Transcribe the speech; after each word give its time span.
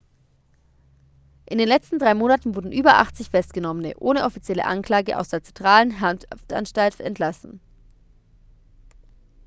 in 1.45 1.59
den 1.59 1.67
letzten 1.67 1.99
drei 1.99 2.15
monaten 2.15 2.55
wurden 2.55 2.71
über 2.71 2.97
80 2.97 3.29
festgenommene 3.29 3.93
ohne 3.99 4.23
offizielle 4.25 4.65
anklage 4.65 5.15
aus 5.19 5.29
der 5.29 5.43
zentralen 5.43 6.01
haftanstalt 6.01 6.99
entlassen 7.01 7.59